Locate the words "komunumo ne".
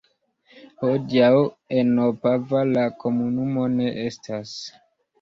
3.07-3.97